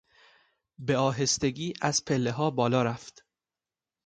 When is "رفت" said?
2.83-3.25